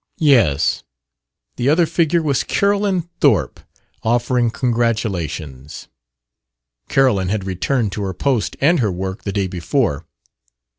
[0.17, 0.81] Yes,
[1.57, 3.59] the other figure was Carolyn Thorpe,
[4.01, 5.89] offering congratulations.
[6.89, 10.07] Carolyn had returned to her post and her work the day before.